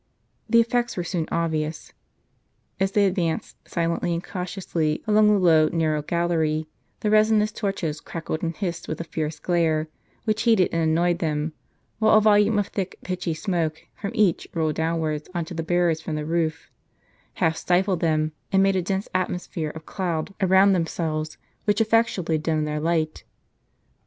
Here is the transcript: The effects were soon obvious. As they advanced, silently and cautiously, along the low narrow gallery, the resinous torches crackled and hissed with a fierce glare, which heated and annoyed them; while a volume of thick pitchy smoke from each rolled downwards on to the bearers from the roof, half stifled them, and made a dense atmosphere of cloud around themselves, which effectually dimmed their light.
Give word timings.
The 0.49 0.59
effects 0.59 0.97
were 0.97 1.03
soon 1.03 1.27
obvious. 1.31 1.93
As 2.79 2.93
they 2.93 3.05
advanced, 3.05 3.55
silently 3.69 4.15
and 4.15 4.23
cautiously, 4.23 5.03
along 5.05 5.27
the 5.27 5.37
low 5.37 5.67
narrow 5.67 6.01
gallery, 6.01 6.67
the 7.01 7.11
resinous 7.11 7.51
torches 7.51 8.01
crackled 8.01 8.41
and 8.41 8.57
hissed 8.57 8.87
with 8.87 8.99
a 8.99 9.03
fierce 9.03 9.37
glare, 9.37 9.89
which 10.23 10.41
heated 10.41 10.69
and 10.71 10.81
annoyed 10.81 11.19
them; 11.19 11.53
while 11.99 12.17
a 12.17 12.21
volume 12.21 12.57
of 12.57 12.69
thick 12.69 12.95
pitchy 13.03 13.35
smoke 13.35 13.83
from 13.93 14.09
each 14.15 14.47
rolled 14.55 14.73
downwards 14.73 15.29
on 15.35 15.45
to 15.45 15.53
the 15.53 15.61
bearers 15.61 16.01
from 16.01 16.15
the 16.15 16.25
roof, 16.25 16.67
half 17.35 17.55
stifled 17.55 17.99
them, 17.99 18.31
and 18.51 18.63
made 18.63 18.75
a 18.75 18.81
dense 18.81 19.07
atmosphere 19.13 19.69
of 19.69 19.85
cloud 19.85 20.33
around 20.41 20.71
themselves, 20.73 21.37
which 21.65 21.79
effectually 21.79 22.39
dimmed 22.39 22.65
their 22.65 22.79
light. 22.79 23.23